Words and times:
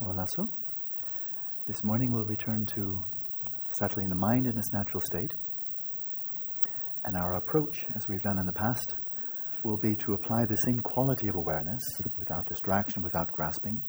Lasso, 0.00 0.48
this 1.66 1.82
morning 1.82 2.12
we'll 2.12 2.24
return 2.24 2.64
to 2.66 3.02
settling 3.80 4.08
the 4.08 4.14
mind 4.14 4.46
in 4.46 4.56
its 4.56 4.72
natural 4.72 5.00
state. 5.00 5.34
And 7.04 7.16
our 7.16 7.34
approach, 7.34 7.84
as 7.96 8.06
we've 8.08 8.22
done 8.22 8.38
in 8.38 8.46
the 8.46 8.52
past, 8.52 8.94
will 9.64 9.76
be 9.76 9.96
to 9.96 10.14
apply 10.14 10.44
the 10.46 10.56
same 10.66 10.78
quality 10.80 11.26
of 11.28 11.34
awareness, 11.34 11.82
without 12.16 12.46
distraction, 12.46 13.02
without 13.02 13.26
grasping, 13.32 13.82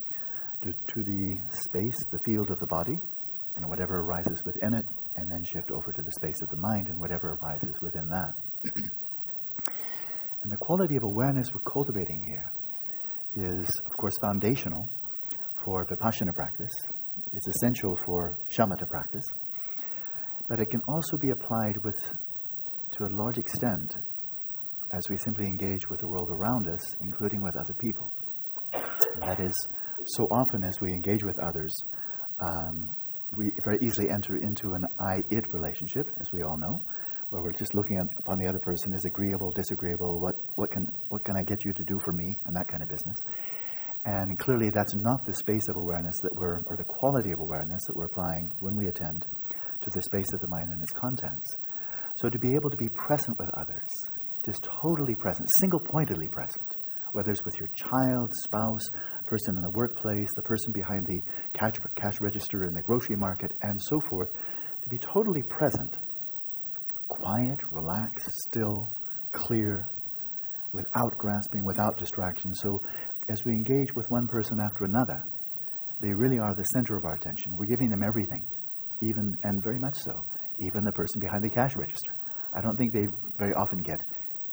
to, 0.64 0.74
to 0.74 1.04
the 1.04 1.38
space, 1.50 1.98
the 2.12 2.20
field 2.26 2.50
of 2.50 2.58
the 2.58 2.68
body, 2.68 2.98
and 3.56 3.70
whatever 3.70 4.02
arises 4.02 4.44
within 4.44 4.74
it, 4.74 4.86
and 5.16 5.30
then 5.30 5.44
shift 5.44 5.70
over 5.70 5.94
to 5.94 6.02
the 6.02 6.12
space 6.12 6.42
of 6.42 6.50
the 6.50 6.58
mind 6.58 6.88
and 6.88 7.00
whatever 7.00 7.38
arises 7.40 7.80
within 7.82 8.10
that. 8.10 8.34
and 10.44 10.52
the 10.52 10.58
quality 10.58 10.96
of 10.96 11.04
awareness 11.04 11.54
we're 11.54 11.72
cultivating 11.72 12.24
here 12.28 12.52
is, 13.36 13.68
of 13.86 13.98
course, 13.98 14.16
foundational 14.24 14.90
for 15.64 15.86
vipassana 15.86 16.34
practice. 16.34 16.72
It's 17.34 17.48
essential 17.48 17.96
for 18.06 18.38
shamatha 18.50 18.88
practice. 18.88 19.26
But 20.48 20.60
it 20.60 20.70
can 20.70 20.82
also 20.88 21.18
be 21.18 21.30
applied 21.30 21.76
with, 21.84 21.96
to 22.92 23.06
a 23.06 23.12
large 23.12 23.38
extent, 23.38 23.96
as 24.92 25.08
we 25.10 25.18
simply 25.18 25.46
engage 25.46 25.90
with 25.90 26.00
the 26.00 26.08
world 26.08 26.30
around 26.32 26.68
us, 26.68 26.82
including 27.02 27.44
with 27.44 27.56
other 27.56 27.76
people. 27.80 28.10
And 29.14 29.22
that 29.22 29.40
is, 29.40 29.54
so 30.18 30.24
often 30.32 30.64
as 30.64 30.82
we 30.82 30.92
engage 30.92 31.24
with 31.24 31.38
others, 31.40 31.72
um, 32.42 32.90
we 33.38 33.52
very 33.64 33.78
easily 33.82 34.10
enter 34.10 34.38
into 34.38 34.74
an 34.74 34.86
I-it 35.00 35.46
relationship, 35.54 36.08
as 36.20 36.32
we 36.34 36.42
all 36.42 36.58
know, 36.58 36.82
where 37.30 37.44
we're 37.44 37.52
just 37.52 37.76
looking 37.76 37.98
at, 37.98 38.08
upon 38.18 38.40
the 38.40 38.48
other 38.48 38.60
person 38.60 38.92
as 38.94 39.06
agreeable, 39.06 39.52
disagreeable, 39.52 40.20
what, 40.20 40.34
what, 40.56 40.72
can, 40.72 40.88
what 41.10 41.24
can 41.24 41.36
I 41.38 41.44
get 41.44 41.64
you 41.64 41.74
to 41.74 41.84
do 41.84 42.00
for 42.00 42.12
me, 42.14 42.36
and 42.46 42.56
that 42.56 42.68
kind 42.68 42.82
of 42.82 42.90
business. 42.90 43.18
And 44.06 44.40
clearly, 44.40 44.70
that's 44.70 44.96
not 44.96 45.26
the 45.26 45.34
space 45.34 45.68
of 45.70 45.76
awareness 45.78 46.16
that 46.24 46.36
we're, 46.36 46.62
or 46.68 46.78
the 46.78 46.86
quality 46.86 47.32
of 47.32 47.40
awareness 47.40 47.82
that 47.88 47.96
we're 47.96 48.06
applying 48.06 48.50
when 48.60 48.76
we 48.76 48.88
attend 48.88 49.26
to 49.82 49.90
the 49.94 50.02
space 50.02 50.32
of 50.34 50.40
the 50.42 50.48
mind 50.48 50.70
and 50.70 50.82
its 50.82 50.92
contents. 50.92 51.48
So, 52.16 52.30
to 52.30 52.40
be 52.40 52.56
able 52.56 52.70
to 52.70 52.78
be 52.78 52.90
present 52.90 53.38
with 53.38 53.50
others, 53.58 53.90
just 54.46 54.64
totally 54.64 55.16
present, 55.16 55.48
single 55.60 55.80
pointedly 55.80 56.28
present, 56.28 56.78
whether 57.12 57.32
it's 57.32 57.44
with 57.44 57.60
your 57.60 57.68
child, 57.76 58.30
spouse, 58.46 58.84
person 59.26 59.56
in 59.58 59.64
the 59.64 59.72
workplace, 59.72 60.28
the 60.36 60.42
person 60.42 60.72
behind 60.74 61.06
the 61.06 61.22
cash, 61.54 61.76
cash 61.96 62.20
register 62.22 62.66
in 62.66 62.74
the 62.74 62.82
grocery 62.82 63.16
market, 63.16 63.52
and 63.62 63.80
so 63.82 64.00
forth, 64.10 64.30
to 64.82 64.90
be 64.90 64.98
totally 64.98 65.44
present, 65.44 66.00
quiet, 67.10 67.60
relaxed, 67.72 68.30
still, 68.48 68.88
clear, 69.32 69.88
without 70.74 71.18
grasping, 71.18 71.66
without 71.66 71.98
distraction. 71.98 72.54
So 72.54 72.80
as 73.30 73.46
we 73.46 73.54
engage 73.54 73.94
with 73.96 74.10
one 74.10 74.28
person 74.28 74.60
after 74.60 74.86
another, 74.86 75.24
they 76.02 76.14
really 76.14 76.40
are 76.40 76.56
the 76.56 76.64
center 76.74 76.98
of 76.98 77.06
our 77.06 77.14
attention. 77.14 77.56
We're 77.56 77.68
giving 77.68 77.90
them 77.90 78.04
everything, 78.04 78.44
even, 79.02 79.38
and 79.44 79.62
very 79.64 79.80
much 79.80 79.96
so, 79.96 80.14
even 80.60 80.84
the 80.84 80.92
person 80.92 81.20
behind 81.20 81.44
the 81.44 81.50
cash 81.50 81.76
register. 81.76 82.12
I 82.56 82.62
don't 82.62 82.76
think 82.76 82.94
they 82.94 83.06
very 83.38 83.54
often 83.54 83.80
get 83.80 84.00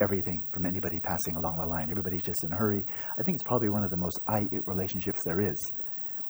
everything 0.03 0.43
from 0.53 0.67
anybody 0.67 1.01
passing 1.01 1.37
along 1.37 1.57
the 1.57 1.67
line. 1.67 1.89
Everybody's 1.91 2.23
just 2.23 2.45
in 2.45 2.53
a 2.53 2.57
hurry. 2.57 2.83
I 3.19 3.23
think 3.25 3.37
it's 3.37 3.49
probably 3.49 3.71
one 3.71 3.83
of 3.83 3.91
the 3.91 3.97
most 3.97 4.21
I-it 4.29 4.63
relationships 4.67 5.21
there 5.25 5.41
is, 5.41 5.57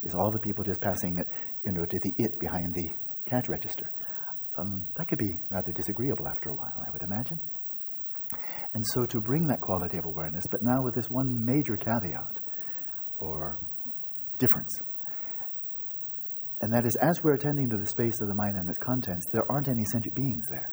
is 0.05 0.15
all 0.15 0.31
the 0.31 0.39
people 0.39 0.63
just 0.63 0.81
passing 0.81 1.19
it, 1.19 1.27
you 1.65 1.73
know, 1.73 1.85
to 1.85 1.99
the 2.05 2.13
it 2.19 2.39
behind 2.39 2.73
the 2.75 2.89
cash 3.29 3.49
register. 3.49 3.91
Um, 4.59 4.87
that 4.97 5.09
could 5.09 5.19
be 5.19 5.33
rather 5.51 5.73
disagreeable 5.73 6.29
after 6.29 6.51
a 6.51 6.55
while, 6.55 6.85
I 6.87 6.91
would 6.93 7.03
imagine. 7.03 7.41
And 8.75 8.85
so 8.93 9.07
to 9.07 9.21
bring 9.21 9.47
that 9.47 9.61
quality 9.61 9.99
of 9.99 10.05
awareness, 10.05 10.45
but 10.51 10.63
now 10.63 10.83
with 10.83 10.95
this 10.95 11.09
one 11.09 11.45
major 11.45 11.77
caveat 11.77 12.41
or 13.19 13.59
difference. 14.39 14.81
And 16.61 16.73
that 16.73 16.85
is, 16.85 16.97
as 17.03 17.23
we're 17.23 17.35
attending 17.35 17.71
to 17.71 17.77
the 17.77 17.87
space 17.87 18.21
of 18.21 18.29
the 18.29 18.35
mind 18.35 18.57
and 18.57 18.69
its 18.69 18.79
contents, 18.79 19.27
there 19.33 19.51
aren't 19.51 19.69
any 19.69 19.85
sentient 19.93 20.15
beings 20.15 20.45
there. 20.51 20.73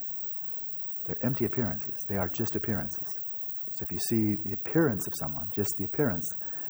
They're 1.06 1.24
empty 1.24 1.44
appearances. 1.44 1.94
They 2.08 2.16
are 2.16 2.28
just 2.28 2.56
appearances. 2.56 3.08
So 3.74 3.84
if 3.84 3.92
you 3.92 3.98
see 3.98 4.36
the 4.44 4.54
appearance 4.54 5.06
of 5.06 5.12
someone, 5.18 5.46
just 5.50 5.74
the 5.78 5.84
appearance, 5.84 6.26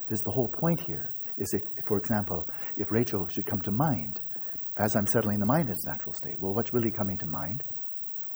there's 0.08 0.22
the 0.22 0.32
whole 0.32 0.48
point 0.48 0.80
here. 0.80 1.14
Is 1.36 1.52
if, 1.52 1.62
for 1.88 1.98
example, 1.98 2.44
if 2.76 2.90
Rachel 2.90 3.26
should 3.28 3.46
come 3.46 3.60
to 3.62 3.70
mind, 3.72 4.20
as 4.78 4.94
I'm 4.96 5.06
settling 5.12 5.38
the 5.38 5.46
mind 5.46 5.68
in 5.68 5.72
its 5.72 5.86
natural 5.86 6.12
state, 6.14 6.36
well, 6.40 6.54
what's 6.54 6.72
really 6.72 6.90
coming 6.90 7.18
to 7.18 7.26
mind? 7.26 7.62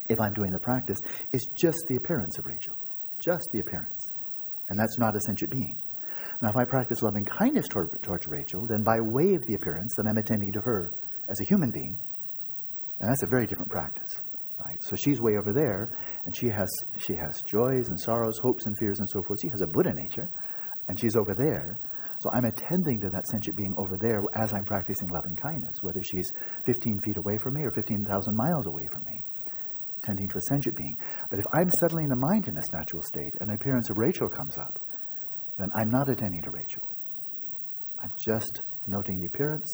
If 0.09 0.19
I'm 0.19 0.33
doing 0.33 0.51
the 0.51 0.59
practice, 0.59 0.97
is 1.31 1.47
just 1.55 1.77
the 1.87 1.95
appearance 1.95 2.37
of 2.37 2.45
Rachel. 2.45 2.75
Just 3.19 3.47
the 3.53 3.59
appearance. 3.59 4.11
And 4.69 4.77
that's 4.77 4.97
not 4.97 5.15
a 5.15 5.21
sentient 5.21 5.51
being. 5.51 5.77
Now, 6.41 6.49
if 6.49 6.57
I 6.57 6.65
practice 6.65 7.01
loving 7.01 7.25
kindness 7.25 7.67
toward, 7.67 8.01
towards 8.01 8.27
Rachel, 8.27 8.65
then 8.67 8.83
by 8.83 8.99
way 8.99 9.35
of 9.35 9.41
the 9.47 9.55
appearance, 9.55 9.93
then 9.97 10.07
I'm 10.07 10.17
attending 10.17 10.51
to 10.53 10.61
her 10.61 10.93
as 11.29 11.39
a 11.39 11.43
human 11.43 11.71
being. 11.71 11.97
And 12.99 13.09
that's 13.09 13.23
a 13.23 13.27
very 13.27 13.45
different 13.45 13.71
practice. 13.71 14.09
Right? 14.65 14.77
So 14.81 14.95
she's 14.95 15.21
way 15.21 15.37
over 15.37 15.53
there, 15.53 15.97
and 16.25 16.35
she 16.35 16.49
has, 16.49 16.69
she 16.97 17.13
has 17.13 17.41
joys 17.43 17.89
and 17.89 17.99
sorrows, 17.99 18.37
hopes 18.41 18.65
and 18.65 18.75
fears 18.77 18.99
and 18.99 19.09
so 19.09 19.21
forth. 19.23 19.39
She 19.41 19.49
has 19.49 19.61
a 19.61 19.67
Buddha 19.67 19.93
nature, 19.93 20.29
and 20.87 20.99
she's 20.99 21.15
over 21.15 21.33
there. 21.37 21.77
So 22.19 22.29
I'm 22.33 22.43
attending 22.43 22.99
to 23.01 23.09
that 23.09 23.25
sentient 23.27 23.55
being 23.55 23.73
over 23.77 23.97
there 24.01 24.21
as 24.35 24.53
I'm 24.53 24.65
practicing 24.65 25.07
loving 25.07 25.37
kindness, 25.37 25.77
whether 25.81 26.01
she's 26.01 26.29
15 26.65 26.99
feet 27.05 27.17
away 27.17 27.37
from 27.41 27.53
me 27.55 27.61
or 27.63 27.71
15,000 27.71 28.35
miles 28.35 28.67
away 28.67 28.87
from 28.91 29.03
me 29.05 29.23
tending 30.03 30.27
to 30.29 30.37
a 30.37 30.41
sentient 30.49 30.77
being. 30.77 30.95
But 31.29 31.39
if 31.39 31.45
I'm 31.53 31.69
settling 31.81 32.07
the 32.07 32.15
mind 32.15 32.47
in 32.47 32.55
this 32.55 32.71
natural 32.73 33.01
state 33.01 33.33
and 33.39 33.49
the 33.49 33.55
appearance 33.55 33.89
of 33.89 33.97
Rachel 33.97 34.29
comes 34.29 34.57
up, 34.57 34.79
then 35.57 35.69
I'm 35.75 35.89
not 35.89 36.09
attending 36.09 36.41
to 36.43 36.51
Rachel. 36.51 36.83
I'm 38.01 38.11
just 38.25 38.61
noting 38.87 39.19
the 39.19 39.27
appearance 39.27 39.69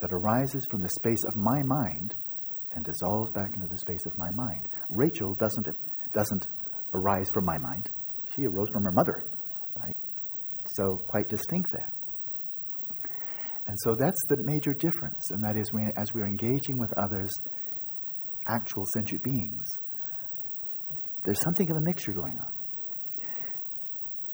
that 0.00 0.12
arises 0.12 0.66
from 0.70 0.82
the 0.82 0.88
space 1.00 1.24
of 1.26 1.36
my 1.36 1.62
mind 1.62 2.14
and 2.72 2.84
dissolves 2.84 3.30
back 3.32 3.52
into 3.54 3.68
the 3.68 3.78
space 3.78 4.04
of 4.06 4.16
my 4.18 4.30
mind. 4.30 4.66
Rachel 4.90 5.34
doesn't, 5.34 5.68
doesn't 6.12 6.46
arise 6.94 7.28
from 7.32 7.44
my 7.44 7.58
mind. 7.58 7.90
She 8.34 8.46
arose 8.46 8.68
from 8.72 8.84
her 8.84 8.92
mother, 8.92 9.24
right? 9.76 9.96
So 10.76 10.98
quite 11.08 11.28
distinct 11.28 11.70
there. 11.72 11.92
And 13.66 13.76
so 13.82 13.94
that's 13.94 14.20
the 14.28 14.36
major 14.40 14.72
difference, 14.74 15.30
and 15.30 15.42
that 15.44 15.56
is 15.56 15.72
when, 15.72 15.92
as 15.96 16.12
we're 16.12 16.26
engaging 16.26 16.78
with 16.78 16.92
others 16.96 17.30
actual 18.48 18.84
sentient 18.94 19.22
beings. 19.22 19.66
There's 21.24 21.40
something 21.42 21.70
of 21.70 21.76
a 21.76 21.80
mixture 21.80 22.12
going 22.12 22.38
on. 22.38 22.52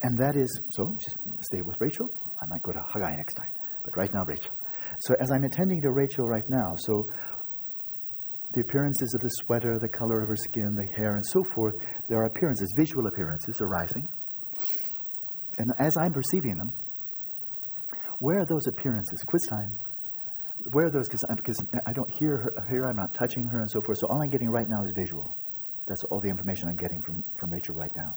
And 0.02 0.18
that 0.18 0.36
is, 0.36 0.60
so 0.70 0.94
just 1.00 1.16
stay 1.40 1.62
with 1.62 1.76
Rachel. 1.80 2.08
I 2.40 2.46
might 2.46 2.62
go 2.62 2.72
to 2.72 2.80
Haggai 2.92 3.16
next 3.16 3.34
time, 3.34 3.50
but 3.84 3.96
right 3.96 4.12
now, 4.12 4.24
Rachel. 4.24 4.52
So 5.00 5.14
as 5.18 5.30
I'm 5.30 5.44
attending 5.44 5.80
to 5.82 5.90
Rachel 5.90 6.28
right 6.28 6.48
now, 6.48 6.74
so 6.76 7.08
the 8.54 8.60
appearances 8.60 9.14
of 9.14 9.20
the 9.20 9.30
sweater, 9.44 9.78
the 9.80 9.88
color 9.88 10.22
of 10.22 10.28
her 10.28 10.36
skin, 10.36 10.74
the 10.74 10.86
hair, 10.96 11.14
and 11.14 11.24
so 11.26 11.42
forth, 11.54 11.74
there 12.08 12.18
are 12.18 12.26
appearances, 12.26 12.72
visual 12.76 13.06
appearances 13.06 13.60
arising. 13.60 14.08
And 15.58 15.72
as 15.78 15.92
I'm 15.98 16.12
perceiving 16.12 16.56
them, 16.56 16.72
where 18.20 18.40
are 18.40 18.46
those 18.46 18.66
appearances? 18.66 19.22
Quiz 19.26 19.42
time 19.50 19.72
where 20.72 20.86
are 20.86 20.90
those? 20.90 21.08
Because 21.08 21.64
I 21.86 21.92
don't 21.92 22.10
hear 22.18 22.52
her, 22.68 22.88
I'm 22.88 22.96
not 22.96 23.14
touching 23.14 23.46
her, 23.46 23.60
and 23.60 23.70
so 23.70 23.80
forth. 23.82 23.98
So 23.98 24.06
all 24.08 24.22
I'm 24.22 24.30
getting 24.30 24.50
right 24.50 24.68
now 24.68 24.82
is 24.84 24.92
visual. 24.96 25.34
That's 25.86 26.02
all 26.10 26.20
the 26.20 26.28
information 26.28 26.68
I'm 26.68 26.76
getting 26.76 27.00
from, 27.02 27.24
from 27.38 27.52
Rachel 27.52 27.74
right 27.74 27.90
now. 27.96 28.14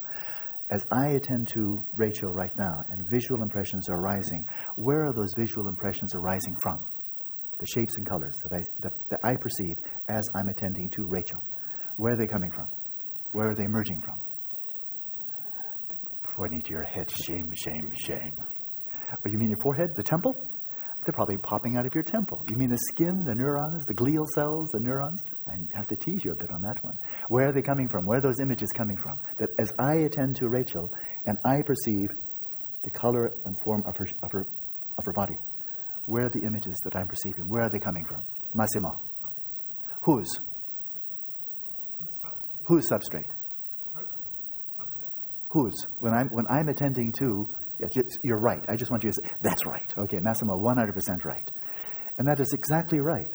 As 0.71 0.83
I 0.91 1.09
attend 1.09 1.47
to 1.49 1.79
Rachel 1.95 2.31
right 2.31 2.51
now, 2.57 2.83
and 2.89 3.01
visual 3.11 3.41
impressions 3.41 3.89
are 3.89 3.99
arising, 3.99 4.45
where 4.75 5.05
are 5.05 5.13
those 5.13 5.33
visual 5.37 5.67
impressions 5.67 6.13
arising 6.15 6.55
from? 6.61 6.85
The 7.59 7.65
shapes 7.67 7.97
and 7.97 8.07
colors 8.07 8.35
that 8.43 8.55
I, 8.55 8.61
that, 8.81 8.91
that 9.09 9.19
I 9.23 9.35
perceive 9.35 9.75
as 10.09 10.27
I'm 10.35 10.47
attending 10.47 10.89
to 10.91 11.05
Rachel. 11.07 11.41
Where 11.97 12.13
are 12.13 12.17
they 12.17 12.27
coming 12.27 12.51
from? 12.51 12.67
Where 13.33 13.49
are 13.49 13.55
they 13.55 13.65
emerging 13.65 14.01
from? 14.01 14.15
Pointing 16.35 16.61
to 16.61 16.71
your 16.71 16.83
head, 16.83 17.11
shame, 17.25 17.51
shame, 17.53 17.91
shame. 18.07 18.33
Oh, 19.11 19.29
you 19.29 19.37
mean 19.37 19.49
your 19.49 19.57
forehead, 19.61 19.89
the 19.97 20.03
temple? 20.03 20.35
They're 21.05 21.13
probably 21.13 21.37
popping 21.37 21.77
out 21.77 21.85
of 21.85 21.95
your 21.95 22.03
temple. 22.03 22.43
You 22.49 22.57
mean 22.57 22.69
the 22.69 22.77
skin, 22.91 23.23
the 23.23 23.33
neurons, 23.33 23.85
the 23.85 23.93
glial 23.93 24.27
cells, 24.35 24.69
the 24.73 24.81
neurons? 24.81 25.23
I 25.47 25.53
have 25.77 25.87
to 25.87 25.95
tease 25.95 26.25
you 26.25 26.33
a 26.33 26.35
bit 26.35 26.51
on 26.51 26.61
that 26.61 26.83
one. 26.83 26.95
Where 27.29 27.49
are 27.49 27.51
they 27.53 27.61
coming 27.61 27.87
from? 27.89 28.05
Where 28.05 28.17
are 28.17 28.21
those 28.21 28.39
images 28.41 28.69
coming 28.75 28.97
from? 29.01 29.17
That 29.37 29.49
as 29.59 29.71
I 29.79 29.95
attend 30.05 30.35
to 30.37 30.49
Rachel 30.49 30.89
and 31.25 31.37
I 31.45 31.61
perceive 31.61 32.09
the 32.83 32.91
color 32.91 33.31
and 33.45 33.55
form 33.63 33.83
of 33.87 33.95
her, 33.95 34.07
of 34.23 34.31
her, 34.31 34.41
of 34.41 35.05
her 35.05 35.13
body, 35.13 35.37
where 36.05 36.25
are 36.25 36.29
the 36.29 36.45
images 36.45 36.75
that 36.83 36.95
I'm 36.95 37.07
perceiving? 37.07 37.47
Where 37.47 37.61
are 37.61 37.69
they 37.71 37.79
coming 37.79 38.03
from? 38.09 38.23
Massimo. 38.53 38.89
Whose? 40.03 40.39
Whose 42.67 42.89
substrate? 42.89 43.29
Whose? 45.49 45.87
When 45.99 46.13
I'm, 46.13 46.27
when 46.27 46.45
I'm 46.47 46.67
attending 46.67 47.13
to 47.19 47.47
you're 48.23 48.39
right. 48.39 48.63
I 48.67 48.75
just 48.75 48.91
want 48.91 49.03
you 49.03 49.11
to 49.11 49.15
say, 49.23 49.31
that's 49.41 49.65
right. 49.65 49.93
Okay, 49.97 50.19
Massimo, 50.19 50.57
100% 50.57 51.25
right. 51.25 51.51
And 52.17 52.27
that 52.27 52.39
is 52.39 52.53
exactly 52.53 52.99
right. 52.99 53.31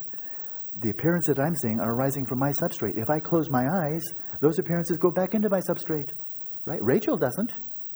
The 0.81 0.89
appearances 0.89 1.35
that 1.35 1.41
I'm 1.41 1.55
seeing 1.55 1.79
are 1.79 1.93
arising 1.93 2.25
from 2.25 2.39
my 2.39 2.51
substrate. 2.61 2.97
If 2.97 3.09
I 3.09 3.19
close 3.19 3.49
my 3.49 3.65
eyes, 3.67 4.03
those 4.41 4.59
appearances 4.59 4.97
go 4.97 5.09
back 5.09 5.33
into 5.33 5.49
my 5.49 5.61
substrate. 5.69 6.11
Right? 6.65 6.79
Rachel 6.83 7.17
doesn't. 7.17 7.53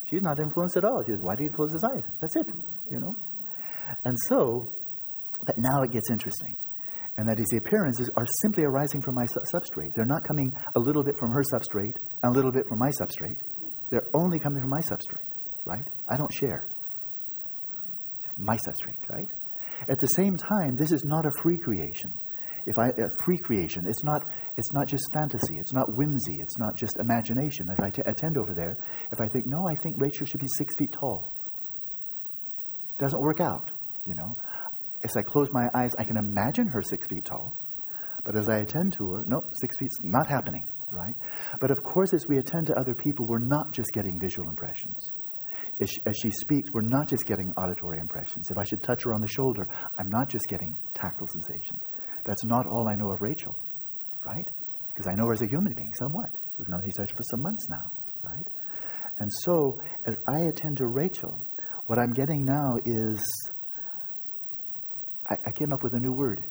She's 0.10 0.22
not 0.22 0.40
influenced 0.40 0.78
at 0.78 0.86
all. 0.86 1.04
She 1.06 1.12
says, 1.12 1.22
why 1.22 1.36
do 1.36 1.44
you 1.44 1.50
close 1.52 1.72
his 1.72 1.84
eyes? 1.84 2.04
That's 2.22 2.36
it. 2.38 2.48
You 2.90 3.00
know? 3.00 3.16
And 4.06 4.16
so, 4.28 4.70
But 5.46 5.58
now 5.58 5.82
it 5.84 5.92
gets 5.92 6.10
interesting. 6.12 6.56
And 7.18 7.28
that 7.28 7.40
is, 7.40 7.46
the 7.52 7.58
appearances 7.58 8.10
are 8.16 8.26
simply 8.42 8.64
arising 8.64 9.02
from 9.02 9.16
my 9.16 9.26
substrate. 9.54 9.92
They're 9.94 10.06
not 10.06 10.24
coming 10.24 10.54
a 10.76 10.80
little 10.80 11.04
bit 11.04 11.16
from 11.18 11.32
her 11.32 11.44
substrate 11.54 11.96
and 12.24 12.32
a 12.32 12.36
little 12.36 12.52
bit 12.52 12.66
from 12.68 12.80
my 12.80 12.92
substrate. 13.02 13.38
They're 13.90 14.08
only 14.14 14.40
coming 14.40 14.62
from 14.62 14.70
my 14.70 14.82
substrate, 14.82 15.28
right? 15.70 15.88
I 16.10 16.18
don't 16.18 16.34
share. 16.34 16.68
My 18.38 18.56
substrate, 18.56 19.10
right? 19.10 19.28
At 19.88 20.00
the 20.00 20.08
same 20.18 20.36
time, 20.36 20.76
this 20.76 20.92
is 20.92 21.04
not 21.04 21.26
a 21.26 21.32
free 21.42 21.58
creation. 21.58 22.12
If 22.66 22.78
I 22.78 22.88
a 22.88 23.08
free 23.26 23.38
creation, 23.38 23.86
it's 23.88 24.04
not 24.04 24.26
it's 24.58 24.74
not 24.74 24.88
just 24.88 25.04
fantasy, 25.14 25.58
it's 25.58 25.74
not 25.74 25.96
whimsy, 25.96 26.38
it's 26.40 26.58
not 26.58 26.76
just 26.76 26.94
imagination. 27.00 27.68
If 27.70 27.80
I 27.80 27.90
t- 27.90 28.02
attend 28.06 28.38
over 28.38 28.54
there, 28.54 28.78
if 29.12 29.20
I 29.22 29.28
think 29.34 29.46
no, 29.48 29.68
I 29.68 29.76
think 29.82 29.96
Rachel 30.00 30.26
should 30.26 30.42
be 30.42 30.48
six 30.58 30.76
feet 30.78 30.92
tall, 30.92 31.34
doesn't 32.98 33.22
work 33.22 33.40
out. 33.40 33.72
You 34.06 34.16
know, 34.16 34.36
as 35.04 35.16
I 35.18 35.22
close 35.22 35.50
my 35.52 35.68
eyes, 35.74 35.92
I 35.98 36.04
can 36.04 36.18
imagine 36.18 36.68
her 36.68 36.84
six 36.84 37.08
feet 37.08 37.26
tall. 37.26 37.54
But 38.26 38.36
as 38.36 38.50
I 38.50 38.58
attend 38.60 38.94
to 38.94 39.12
her, 39.12 39.24
no, 39.26 39.42
six 39.62 39.78
feet's 39.78 39.98
not 40.04 40.28
happening, 40.28 40.66
right? 40.92 41.16
But 41.62 41.72
of 41.72 41.82
course, 41.84 42.14
as 42.14 42.28
we 42.28 42.38
attend 42.38 42.68
to 42.68 42.78
other 42.78 42.94
people, 42.94 43.26
we're 43.26 43.40
not 43.40 43.72
just 43.72 43.90
getting 43.94 44.20
visual 44.20 44.50
impressions. 44.50 45.10
As 45.82 45.90
she, 45.90 46.02
as 46.06 46.16
she 46.22 46.30
speaks, 46.32 46.70
we're 46.74 46.82
not 46.82 47.08
just 47.08 47.26
getting 47.26 47.54
auditory 47.54 48.00
impressions. 48.00 48.48
If 48.52 48.58
I 48.58 48.64
should 48.64 48.84
touch 48.84 49.04
her 49.04 49.14
on 49.14 49.22
the 49.22 49.28
shoulder, 49.28 49.68
I'm 49.98 50.10
not 50.10 50.30
just 50.30 50.46
getting 50.50 50.76
tactile 50.94 51.28
sensations. 51.28 51.88
That's 52.26 52.44
not 52.44 52.68
all 52.68 52.90
I 52.90 52.96
know 52.96 53.12
of 53.12 53.22
Rachel, 53.22 53.56
right? 54.26 54.48
Because 54.90 55.08
I 55.08 55.16
know 55.16 55.28
her 55.28 55.34
as 55.34 55.42
a 55.42 55.48
human 55.48 55.74
being 55.74 55.94
somewhat. 55.98 56.30
We've 56.58 56.68
known 56.68 56.82
each 56.86 57.00
other 57.00 57.08
for 57.08 57.24
some 57.24 57.42
months 57.42 57.66
now, 57.70 57.92
right? 58.24 58.44
And 59.20 59.30
so, 59.42 59.80
as 60.06 60.18
I 60.28 60.48
attend 60.48 60.78
to 60.78 60.88
Rachel, 60.88 61.42
what 61.88 61.98
I'm 61.98 62.12
getting 62.12 62.46
now 62.46 62.76
is 62.86 63.52
I, 65.30 65.36
I 65.48 65.52
came 65.52 65.72
up 65.72 65.82
with 65.82 65.94
a 65.94 66.00
new 66.00 66.12
word 66.12 66.42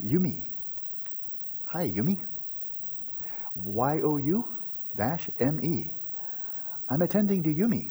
Yumi. 0.00 0.44
Hi, 1.72 1.88
Yumi. 1.88 2.18
Y 3.64 3.94
O 4.04 4.16
U 4.18 4.44
dash 4.96 5.28
M 5.40 5.58
E. 5.62 5.92
I'm 6.90 7.02
attending 7.02 7.42
to 7.42 7.54
Yumi. 7.54 7.90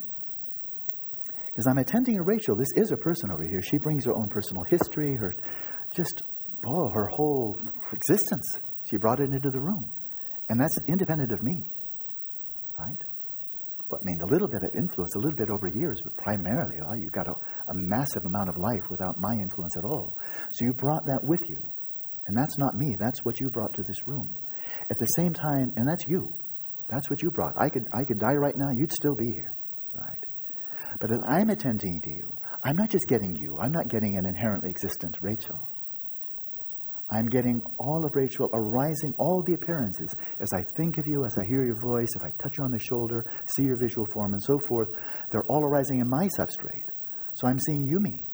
Because 1.56 1.68
I'm 1.72 1.78
attending 1.78 2.18
to 2.18 2.24
Rachel. 2.24 2.57
This 2.57 2.68
is 2.75 2.92
a 2.92 2.98
person 2.98 3.31
over 3.31 3.44
here. 3.44 3.62
She 3.62 3.78
brings 3.78 4.04
her 4.04 4.13
own 4.13 4.28
personal 4.28 4.63
history, 4.63 5.16
her 5.16 5.34
just, 5.96 6.22
oh, 6.68 6.90
her 6.90 7.07
whole 7.07 7.57
existence. 7.94 8.46
She 8.92 8.98
brought 8.98 9.22
it 9.22 9.31
into 9.31 9.50
the 9.50 9.62
room. 9.62 9.90
And 10.50 10.60
that's 10.60 10.78
independent 10.90 11.31
of 11.31 11.42
me. 11.42 11.72
Right? 12.78 12.98
I 13.90 13.98
mean, 14.04 14.19
a 14.19 14.25
little 14.25 14.50
bit 14.50 14.63
of 14.63 14.75
influence, 14.75 15.16
a 15.16 15.19
little 15.19 15.38
bit 15.38 15.50
over 15.50 15.68
years, 15.68 16.02
but 16.04 16.18
primarily, 16.18 16.75
oh, 16.86 16.96
you've 16.96 17.13
got 17.13 17.28
a, 17.30 17.31
a 17.31 17.74
massive 17.74 18.25
amount 18.25 18.50
of 18.50 18.57
life 18.57 18.84
without 18.90 19.16
my 19.18 19.31
influence 19.36 19.78
at 19.78 19.86
all. 19.86 20.18
So 20.52 20.66
you 20.66 20.74
brought 20.74 21.06
that 21.06 21.22
with 21.24 21.40
you. 21.48 21.63
And 22.28 22.36
that's 22.36 22.57
not 22.57 22.75
me. 22.75 22.98
That's 23.00 23.24
what 23.24 23.40
you 23.40 23.50
brought 23.50 23.74
to 23.75 23.84
this 23.88 24.06
room. 24.06 24.36
At 24.90 24.98
the 25.00 25.07
same 25.16 25.34
time, 25.34 25.72
and 25.78 25.88
that's 25.88 26.06
you. 26.10 26.28
That's 26.90 27.10
what 27.10 27.22
you 27.22 27.31
brought. 27.31 27.54
I 27.57 27.69
could, 27.69 27.86
I 27.94 28.04
could 28.04 28.19
die 28.19 28.34
right 28.34 28.56
now. 28.57 28.72
You'd 28.75 28.92
still 28.92 29.16
be 29.16 29.31
here. 29.31 29.54
Right? 29.94 30.34
But 31.00 31.12
as 31.12 31.19
I'm 31.27 31.50
attending 31.50 32.01
to 32.01 32.09
you, 32.09 32.38
I'm 32.63 32.75
not 32.75 32.89
just 32.89 33.06
getting 33.07 33.36
you. 33.36 33.57
I'm 33.59 33.71
not 33.71 33.89
getting 33.89 34.18
an 34.18 34.25
inherently 34.25 34.69
existent 34.69 35.18
Rachel. 35.21 35.59
I'm 37.12 37.27
getting 37.27 37.62
all 37.77 38.03
of 38.03 38.15
Rachel 38.15 38.50
arising, 38.51 39.13
all 39.19 39.44
the 39.44 39.53
appearances. 39.53 40.15
As 40.39 40.51
I 40.53 40.63
think 40.75 40.97
of 40.97 41.06
you, 41.06 41.25
as 41.25 41.38
I 41.39 41.45
hear 41.45 41.63
your 41.63 41.80
voice, 41.80 42.09
if 42.15 42.24
I 42.24 42.30
touch 42.42 42.57
you 42.57 42.63
on 42.63 42.71
the 42.71 42.80
shoulder, 42.80 43.25
see 43.56 43.63
your 43.63 43.77
visual 43.80 44.07
form, 44.13 44.33
and 44.33 44.42
so 44.42 44.57
forth, 44.68 44.88
they're 45.30 45.45
all 45.47 45.63
arising 45.63 46.00
in 46.00 46.09
my 46.09 46.27
substrate. 46.38 46.88
So 47.36 47.47
I'm 47.47 47.59
seeing 47.59 47.86
you, 47.86 48.00
me. 48.00 48.25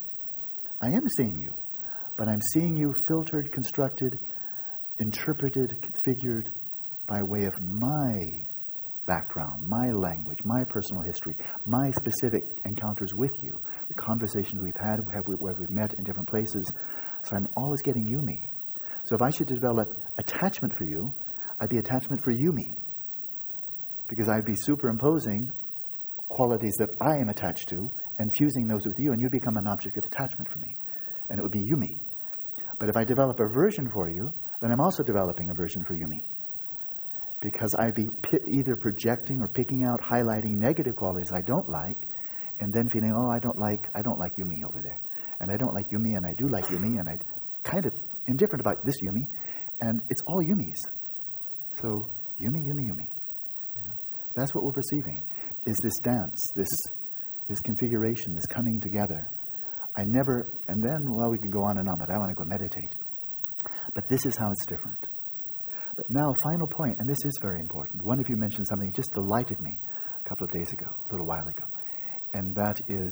I 0.81 0.87
am 0.87 1.05
seeing 1.17 1.37
you. 1.39 1.53
But 2.17 2.29
I'm 2.29 2.39
seeing 2.53 2.77
you 2.77 2.93
filtered, 3.09 3.51
constructed, 3.51 4.17
interpreted, 4.99 5.75
configured 5.81 6.47
by 7.07 7.21
way 7.23 7.43
of 7.43 7.53
my 7.59 8.15
background, 9.11 9.61
my 9.67 9.91
language, 9.91 10.37
my 10.45 10.63
personal 10.69 11.01
history, 11.01 11.35
my 11.65 11.91
specific 11.99 12.43
encounters 12.65 13.13
with 13.13 13.31
you, 13.43 13.59
the 13.89 13.95
conversations 13.95 14.61
we've 14.63 14.81
had, 14.81 14.99
where 15.39 15.55
we've 15.59 15.69
met 15.69 15.93
in 15.97 16.03
different 16.05 16.29
places. 16.29 16.71
So 17.23 17.35
I'm 17.35 17.47
always 17.57 17.81
getting 17.81 18.07
you, 18.07 18.21
me. 18.21 18.37
So 19.05 19.15
if 19.15 19.21
I 19.21 19.29
should 19.29 19.47
develop 19.47 19.87
attachment 20.17 20.73
for 20.77 20.85
you, 20.85 21.11
I'd 21.59 21.69
be 21.69 21.77
attachment 21.77 22.21
for 22.23 22.31
you, 22.31 22.51
me. 22.53 22.77
Because 24.07 24.29
I'd 24.29 24.45
be 24.45 24.55
superimposing 24.55 25.49
qualities 26.29 26.75
that 26.79 26.91
I 27.01 27.17
am 27.17 27.27
attached 27.27 27.67
to 27.69 27.89
and 28.17 28.29
fusing 28.37 28.67
those 28.67 28.85
with 28.85 28.97
you, 28.97 29.11
and 29.11 29.21
you 29.21 29.29
become 29.29 29.57
an 29.57 29.67
object 29.67 29.97
of 29.97 30.05
attachment 30.05 30.49
for 30.49 30.59
me. 30.59 30.73
And 31.29 31.39
it 31.39 31.41
would 31.41 31.51
be 31.51 31.63
you, 31.63 31.75
me. 31.75 31.97
But 32.79 32.87
if 32.87 32.95
I 32.95 33.03
develop 33.03 33.39
aversion 33.39 33.89
for 33.93 34.09
you, 34.09 34.31
then 34.61 34.71
I'm 34.71 34.79
also 34.79 35.03
developing 35.03 35.49
aversion 35.49 35.83
for 35.83 35.95
you, 35.95 36.07
me. 36.07 36.23
Because 37.41 37.75
I'd 37.79 37.95
be 37.95 38.07
either 38.53 38.75
projecting 38.75 39.41
or 39.41 39.47
picking 39.47 39.83
out, 39.83 39.99
highlighting 39.99 40.57
negative 40.57 40.95
qualities 40.95 41.31
I 41.33 41.41
don't 41.41 41.67
like, 41.67 41.97
and 42.59 42.71
then 42.71 42.87
feeling, 42.89 43.13
oh, 43.17 43.29
I 43.29 43.39
don't 43.39 43.57
like, 43.57 43.89
I 43.95 44.01
don't 44.01 44.19
like 44.19 44.33
you, 44.37 44.45
me 44.45 44.63
over 44.67 44.79
there. 44.81 44.99
And 45.39 45.51
I 45.51 45.57
don't 45.57 45.73
like 45.73 45.89
Yumi, 45.89 46.15
and 46.15 46.25
I 46.25 46.33
do 46.37 46.47
like 46.47 46.65
Yumi, 46.65 46.99
and 46.99 47.09
I 47.09 47.17
kind 47.63 47.85
of 47.87 47.93
indifferent 48.27 48.61
about 48.61 48.85
this 48.85 48.95
Yumi, 49.03 49.25
and 49.81 49.99
it's 50.09 50.21
all 50.27 50.43
Yumis. 50.43 50.77
So 51.81 52.05
Yumi, 52.39 52.61
Yumi, 52.61 52.85
Yumi. 52.85 53.09
You 53.77 53.83
know? 53.85 53.97
That's 54.35 54.53
what 54.53 54.63
we're 54.63 54.71
perceiving, 54.71 55.23
is 55.65 55.75
this 55.83 55.97
dance, 56.03 56.53
this, 56.55 56.69
this 57.49 57.59
configuration, 57.61 58.35
this 58.35 58.45
coming 58.45 58.79
together. 58.79 59.27
I 59.97 60.03
never, 60.05 60.53
and 60.67 60.83
then, 60.83 61.05
well, 61.09 61.31
we 61.31 61.39
can 61.39 61.49
go 61.49 61.63
on 61.63 61.79
and 61.79 61.89
on, 61.89 61.97
but 61.97 62.11
I 62.11 62.17
want 62.19 62.29
to 62.29 62.35
go 62.35 62.45
meditate. 62.45 62.95
But 63.95 64.03
this 64.09 64.25
is 64.27 64.37
how 64.37 64.49
it's 64.51 64.65
different. 64.67 65.07
But 66.01 66.09
now, 66.09 66.33
final 66.41 66.65
point, 66.65 66.97
and 66.97 67.07
this 67.07 67.23
is 67.25 67.37
very 67.43 67.59
important. 67.59 68.03
One 68.03 68.19
of 68.19 68.27
you 68.27 68.35
mentioned 68.35 68.65
something 68.65 68.87
that 68.87 68.95
just 68.95 69.11
delighted 69.13 69.61
me 69.61 69.77
a 70.25 70.27
couple 70.27 70.45
of 70.45 70.51
days 70.51 70.73
ago, 70.73 70.87
a 70.89 71.13
little 71.13 71.27
while 71.27 71.47
ago. 71.47 71.63
And 72.33 72.55
that 72.55 72.81
is 72.87 73.11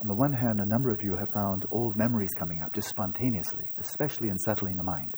on 0.00 0.08
the 0.08 0.14
one 0.16 0.32
hand, 0.32 0.58
a 0.58 0.66
number 0.66 0.90
of 0.90 0.98
you 1.04 1.14
have 1.14 1.28
found 1.32 1.64
old 1.70 1.96
memories 1.96 2.30
coming 2.36 2.62
up 2.64 2.74
just 2.74 2.88
spontaneously, 2.88 3.70
especially 3.78 4.28
in 4.28 4.36
settling 4.38 4.76
the 4.76 4.82
mind. 4.82 5.14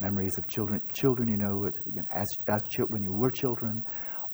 Memories 0.00 0.32
of 0.38 0.48
children, 0.48 0.80
children 0.94 1.28
you 1.28 1.36
know, 1.36 1.68
as, 2.16 2.26
as 2.48 2.62
when 2.88 3.02
you 3.02 3.12
were 3.12 3.30
children, 3.30 3.84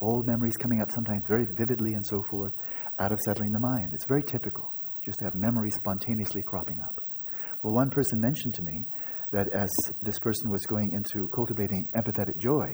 old 0.00 0.24
memories 0.24 0.54
coming 0.60 0.80
up 0.80 0.92
sometimes 0.92 1.24
very 1.26 1.46
vividly 1.58 1.94
and 1.94 2.06
so 2.06 2.22
forth, 2.30 2.52
out 3.00 3.10
of 3.10 3.18
settling 3.24 3.50
the 3.50 3.58
mind. 3.58 3.90
It's 3.92 4.06
very 4.06 4.22
typical 4.22 4.72
just 5.04 5.18
to 5.18 5.24
have 5.24 5.34
memories 5.34 5.74
spontaneously 5.80 6.44
cropping 6.44 6.80
up. 6.80 6.94
Well, 7.64 7.74
one 7.74 7.90
person 7.90 8.20
mentioned 8.20 8.54
to 8.54 8.62
me 8.62 8.86
that 9.34 9.48
as 9.52 9.68
this 10.02 10.18
person 10.20 10.48
was 10.48 10.64
going 10.64 10.92
into 10.92 11.28
cultivating 11.34 11.90
empathetic 11.96 12.38
joy, 12.38 12.70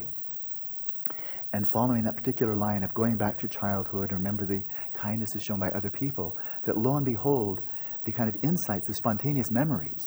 and 1.52 1.64
following 1.74 2.04
that 2.04 2.14
particular 2.14 2.54
line 2.54 2.84
of 2.84 2.94
going 2.94 3.16
back 3.16 3.38
to 3.38 3.48
childhood, 3.48 4.10
and 4.10 4.18
remember 4.18 4.46
the 4.46 4.62
kindness 4.94 5.30
is 5.34 5.42
shown 5.42 5.58
by 5.58 5.68
other 5.74 5.90
people, 5.90 6.36
that 6.64 6.76
lo 6.76 6.96
and 6.96 7.06
behold, 7.06 7.60
the 8.04 8.12
kind 8.12 8.28
of 8.28 8.36
insights, 8.44 8.86
the 8.86 8.94
spontaneous 8.94 9.50
memories 9.50 9.98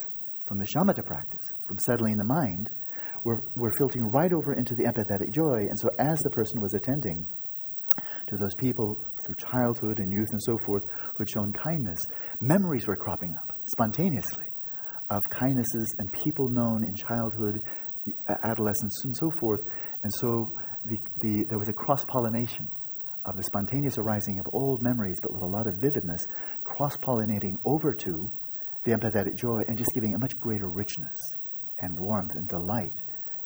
from 0.48 0.57
the 0.57 0.65
shamatha 0.65 1.05
practice, 1.05 1.43
from 1.67 1.77
settling 1.88 2.17
the 2.17 2.24
mind, 2.24 2.69
were, 3.25 3.43
were 3.55 3.72
filtering 3.77 4.05
right 4.05 4.31
over 4.31 4.53
into 4.53 4.75
the 4.75 4.83
empathetic 4.83 5.33
joy. 5.33 5.65
And 5.67 5.79
so, 5.79 5.89
as 6.00 6.17
the 6.19 6.31
person 6.31 6.62
was 6.62 6.74
attending 6.75 7.25
to 8.27 8.38
those 8.38 8.55
people 8.55 8.98
through 9.25 9.36
childhood 9.36 10.00
and 10.00 10.12
youth 10.12 10.29
and 10.31 10.41
so 10.41 10.57
forth 10.65 10.83
who 10.86 11.17
had 11.19 11.29
shown 11.29 11.51
kindness, 11.53 12.00
memories 12.39 12.88
were 12.88 12.95
cropping 12.95 13.36
up 13.41 13.51
spontaneously 13.65 14.52
of 15.13 15.29
kindnesses 15.29 15.96
and 16.00 16.12
people 16.12 16.50
known 16.50 16.84
in 16.84 16.96
childhood, 16.96 17.62
adolescence, 18.43 19.01
and 19.05 19.15
so 19.15 19.29
forth. 19.39 19.62
And 20.03 20.12
so, 20.13 20.50
the, 20.86 20.98
the, 21.22 21.46
there 21.50 21.58
was 21.58 21.70
a 21.70 21.74
cross 21.74 22.03
pollination 22.05 22.67
of 23.25 23.36
the 23.38 23.43
spontaneous 23.43 23.98
arising 23.98 24.39
of 24.39 24.46
old 24.51 24.82
memories, 24.82 25.17
but 25.22 25.34
with 25.34 25.41
a 25.41 25.46
lot 25.46 25.67
of 25.67 25.75
vividness, 25.79 26.22
cross 26.63 26.98
pollinating 26.98 27.55
over 27.65 27.93
to 27.93 28.29
the 28.86 28.91
empathetic 28.91 29.36
joy 29.38 29.62
and 29.67 29.77
just 29.77 29.89
giving 29.93 30.13
a 30.13 30.20
much 30.20 30.38
greater 30.41 30.70
richness 30.70 31.15
and 31.79 31.98
warmth 31.98 32.32
and 32.36 32.50
delight 32.50 32.91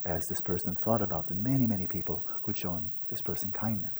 as 0.05 0.25
this 0.29 0.41
person 0.41 0.73
thought 0.83 1.01
about 1.01 1.27
the 1.27 1.35
many, 1.35 1.67
many 1.67 1.85
people 1.87 2.23
who'd 2.43 2.57
shown 2.57 2.89
this 3.09 3.21
person 3.21 3.51
kindness. 3.51 3.93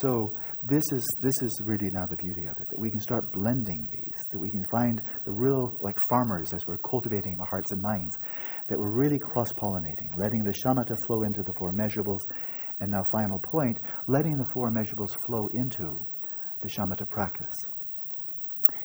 So 0.00 0.34
this 0.62 0.82
is 0.92 1.18
this 1.22 1.34
is 1.42 1.62
really 1.64 1.90
now 1.92 2.06
the 2.06 2.16
beauty 2.16 2.46
of 2.46 2.56
it 2.60 2.66
that 2.70 2.80
we 2.80 2.90
can 2.90 3.00
start 3.00 3.32
blending 3.32 3.86
these, 3.92 4.18
that 4.32 4.40
we 4.40 4.50
can 4.50 4.64
find 4.70 5.00
the 5.24 5.32
real 5.32 5.76
like 5.80 5.96
farmers 6.10 6.52
as 6.52 6.66
we're 6.66 6.78
cultivating 6.78 7.36
our 7.38 7.46
hearts 7.46 7.70
and 7.70 7.80
minds, 7.80 8.16
that 8.68 8.78
we're 8.78 8.90
really 8.90 9.18
cross 9.18 9.52
pollinating, 9.52 10.10
letting 10.16 10.42
the 10.42 10.52
shamatha 10.64 10.96
flow 11.06 11.22
into 11.22 11.42
the 11.42 11.52
four 11.58 11.72
immeasurables, 11.72 12.20
and 12.80 12.90
now 12.90 13.02
final 13.12 13.38
point, 13.38 13.78
letting 14.08 14.36
the 14.36 14.46
four 14.52 14.70
immeasurables 14.70 15.14
flow 15.26 15.48
into 15.52 16.00
the 16.62 16.68
shamatha 16.68 17.08
practice. 17.08 17.54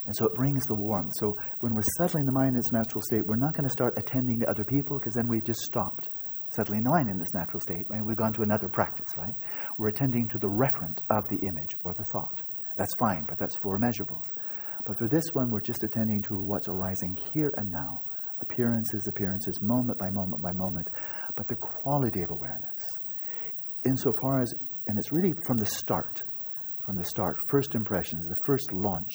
And 0.05 0.15
so 0.15 0.25
it 0.25 0.33
brings 0.33 0.63
the 0.65 0.75
warmth. 0.75 1.13
So 1.15 1.35
when 1.61 1.73
we're 1.73 1.81
settling 1.97 2.25
the 2.25 2.31
mind 2.31 2.49
in 2.49 2.57
its 2.57 2.71
natural 2.71 3.01
state, 3.01 3.25
we're 3.25 3.37
not 3.37 3.53
going 3.53 3.67
to 3.67 3.73
start 3.73 3.93
attending 3.97 4.41
to 4.41 4.49
other 4.49 4.65
people 4.65 4.99
because 4.99 5.13
then 5.13 5.27
we've 5.27 5.45
just 5.45 5.61
stopped 5.61 6.09
settling 6.49 6.83
the 6.83 6.89
mind 6.89 7.09
in 7.09 7.17
this 7.17 7.33
natural 7.33 7.59
state, 7.59 7.85
and 7.89 8.05
we've 8.05 8.17
gone 8.17 8.33
to 8.33 8.41
another 8.41 8.69
practice, 8.69 9.09
right? 9.17 9.33
We're 9.77 9.89
attending 9.89 10.27
to 10.29 10.37
the 10.37 10.47
referent 10.47 10.99
of 11.09 11.23
the 11.29 11.39
image 11.45 11.75
or 11.83 11.93
the 11.93 12.05
thought. 12.13 12.41
That's 12.77 12.93
fine, 12.99 13.25
but 13.27 13.37
that's 13.37 13.57
four 13.57 13.77
immeasurables. 13.77 14.25
But 14.85 14.97
for 14.97 15.07
this 15.09 15.25
one, 15.33 15.51
we're 15.51 15.61
just 15.61 15.83
attending 15.83 16.21
to 16.23 16.35
what's 16.35 16.67
arising 16.67 17.17
here 17.33 17.51
and 17.57 17.71
now 17.71 18.01
appearances, 18.41 19.07
appearances, 19.07 19.59
moment 19.61 19.99
by 19.99 20.09
moment 20.09 20.41
by 20.41 20.51
moment, 20.53 20.87
but 21.35 21.47
the 21.47 21.55
quality 21.55 22.21
of 22.21 22.31
awareness. 22.31 22.79
Insofar 23.85 24.41
as, 24.41 24.53
and 24.87 24.97
it's 24.97 25.11
really 25.11 25.33
from 25.45 25.59
the 25.59 25.65
start, 25.65 26.23
from 26.85 26.95
the 26.95 27.03
start, 27.03 27.37
first 27.51 27.75
impressions, 27.75 28.25
the 28.25 28.41
first 28.47 28.71
launch. 28.73 29.11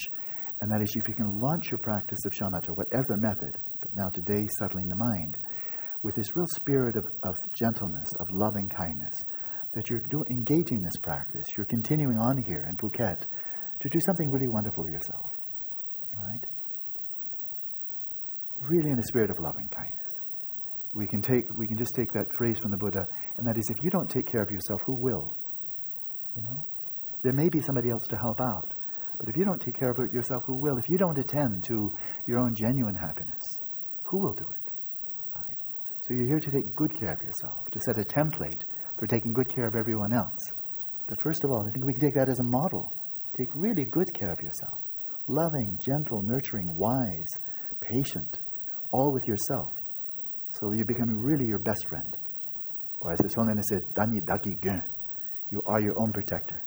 And 0.61 0.71
that 0.71 0.81
is 0.81 0.95
if 0.95 1.07
you 1.07 1.15
can 1.15 1.39
launch 1.39 1.71
your 1.71 1.79
practice 1.79 2.19
of 2.25 2.31
shamatha, 2.31 2.69
whatever 2.75 3.17
method, 3.17 3.57
but 3.81 3.89
now 3.95 4.09
today 4.09 4.45
settling 4.59 4.87
the 4.87 4.95
mind, 4.95 5.37
with 6.05 6.15
this 6.15 6.35
real 6.35 6.45
spirit 6.53 6.95
of, 6.95 7.03
of 7.23 7.33
gentleness, 7.51 8.07
of 8.19 8.27
loving 8.31 8.69
kindness, 8.69 9.15
that 9.73 9.89
you're 9.89 10.01
do, 10.01 10.23
engaging 10.29 10.83
this 10.83 10.95
practice, 11.01 11.47
you're 11.57 11.65
continuing 11.65 12.17
on 12.17 12.37
here 12.37 12.67
in 12.69 12.77
Phuket 12.77 13.23
to 13.81 13.89
do 13.89 13.99
something 14.05 14.29
really 14.29 14.47
wonderful 14.47 14.85
to 14.85 14.91
yourself. 14.91 15.31
Right? 16.15 16.45
Really 18.61 18.91
in 18.91 18.99
a 18.99 19.03
spirit 19.03 19.31
of 19.31 19.37
loving 19.39 19.67
kindness. 19.69 20.11
We 20.93 21.07
can 21.07 21.23
take 21.23 21.45
we 21.57 21.67
can 21.67 21.77
just 21.77 21.95
take 21.95 22.11
that 22.13 22.27
phrase 22.37 22.59
from 22.59 22.69
the 22.69 22.77
Buddha, 22.77 23.05
and 23.37 23.47
that 23.47 23.57
is 23.57 23.65
if 23.75 23.83
you 23.83 23.89
don't 23.89 24.09
take 24.09 24.27
care 24.27 24.43
of 24.43 24.51
yourself, 24.51 24.79
who 24.85 24.93
will? 24.93 25.33
You 26.35 26.43
know? 26.43 26.63
There 27.23 27.33
may 27.33 27.49
be 27.49 27.61
somebody 27.61 27.89
else 27.89 28.03
to 28.11 28.15
help 28.15 28.39
out. 28.39 28.71
But 29.17 29.27
if 29.27 29.37
you 29.37 29.43
don't 29.43 29.59
take 29.59 29.79
care 29.79 29.89
of 29.89 29.97
yourself, 30.13 30.43
who 30.45 30.61
will? 30.61 30.77
If 30.77 30.87
you 30.87 30.97
don't 30.97 31.17
attend 31.17 31.63
to 31.65 31.91
your 32.27 32.37
own 32.37 32.53
genuine 32.53 32.95
happiness, 32.95 33.41
who 34.03 34.19
will 34.19 34.33
do 34.33 34.43
it? 34.43 34.64
So 36.05 36.13
you're 36.13 36.27
here 36.27 36.39
to 36.39 36.51
take 36.51 36.75
good 36.75 36.93
care 36.93 37.13
of 37.13 37.19
yourself, 37.23 37.65
to 37.71 37.79
set 37.79 37.97
a 37.97 38.03
template 38.03 38.61
for 38.95 39.07
taking 39.07 39.33
good 39.33 39.49
care 39.49 39.65
of 39.67 39.75
everyone 39.75 40.13
else. 40.13 40.53
But 41.07 41.17
first 41.23 41.43
of 41.43 41.49
all, 41.49 41.65
I 41.67 41.71
think 41.71 41.83
we 41.83 41.93
can 41.93 42.01
take 42.01 42.13
that 42.13 42.29
as 42.29 42.39
a 42.39 42.43
model. 42.43 42.93
Take 43.35 43.49
really 43.55 43.85
good 43.85 44.13
care 44.13 44.31
of 44.31 44.39
yourself. 44.39 44.83
Loving, 45.27 45.79
gentle, 45.83 46.21
nurturing, 46.21 46.77
wise, 46.77 47.31
patient, 47.81 48.37
all 48.91 49.11
with 49.11 49.23
yourself. 49.27 49.71
So 50.51 50.71
you 50.73 50.85
become 50.85 51.09
really 51.09 51.45
your 51.45 51.57
best 51.57 51.87
friend. 51.89 52.15
Or 53.01 53.11
as 53.11 53.19
the 53.19 53.29
Sonlena 53.29 53.63
said, 53.63 53.81
Dani 53.95 54.23
Daki 54.27 54.57
Gun. 54.61 54.83
You 55.51 55.63
are 55.65 55.81
your 55.81 55.99
own 55.99 56.11
protector. 56.13 56.61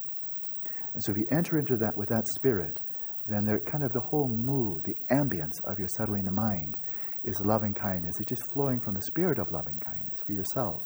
And 0.94 1.02
so 1.04 1.12
if 1.12 1.18
you 1.18 1.26
enter 1.30 1.60
into 1.60 1.76
that 1.76 1.96
with 1.96 2.08
that 2.08 2.26
spirit, 2.34 2.80
then 3.28 3.44
there 3.44 3.60
kind 3.70 3.84
of 3.84 3.92
the 3.92 4.00
whole 4.00 4.28
mood, 4.28 4.82
the 4.84 4.96
ambience 5.14 5.62
of 5.70 5.78
your 5.78 5.88
settling 5.96 6.24
the 6.24 6.32
mind 6.32 6.76
is 7.24 7.40
loving 7.44 7.74
kindness. 7.74 8.14
It's 8.20 8.28
just 8.28 8.42
flowing 8.52 8.80
from 8.80 8.96
a 8.96 9.02
spirit 9.02 9.38
of 9.38 9.46
loving 9.50 9.80
kindness 9.80 10.22
for 10.26 10.32
yourself, 10.32 10.82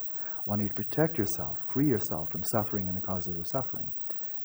wanting 0.46 0.68
to 0.68 0.74
protect 0.74 1.18
yourself, 1.18 1.56
free 1.72 1.88
yourself 1.88 2.28
from 2.30 2.42
suffering 2.52 2.88
and 2.88 2.96
the 2.96 3.06
causes 3.06 3.36
of 3.38 3.46
suffering, 3.52 3.90